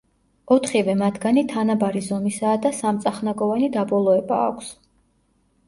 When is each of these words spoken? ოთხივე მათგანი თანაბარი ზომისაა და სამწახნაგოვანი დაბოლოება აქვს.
ოთხივე 0.53 0.95
მათგანი 1.01 1.43
თანაბარი 1.51 2.01
ზომისაა 2.07 2.55
და 2.65 2.73
სამწახნაგოვანი 2.79 3.71
დაბოლოება 3.79 4.43
აქვს. 4.51 4.77